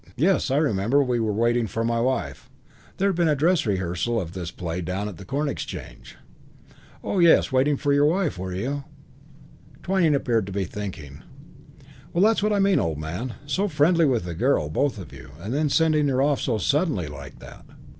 [0.17, 2.49] Yes, I remember; we were waiting for my wife.
[2.97, 6.17] There'd been a dress rehearsal of this play down at the Corn Exchange."
[7.03, 8.83] "Oh, yes, waiting for your wife, were you?"
[9.83, 11.21] Twyning appeared to be thinking.
[12.13, 13.35] "Well, that's what I mean, old man.
[13.45, 17.05] So friendly with the girl both of you and then sending her off so suddenly
[17.05, 17.63] like that."